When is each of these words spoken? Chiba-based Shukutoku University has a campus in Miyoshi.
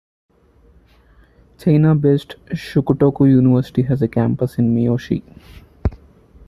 Chiba-based 1.59 2.35
Shukutoku 2.53 3.27
University 3.29 3.83
has 3.83 4.01
a 4.01 4.07
campus 4.07 4.57
in 4.57 4.73
Miyoshi. 4.75 5.21